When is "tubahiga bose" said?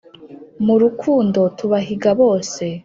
1.57-2.63